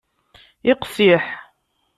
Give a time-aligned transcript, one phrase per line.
[0.71, 1.25] Iqsiḥ.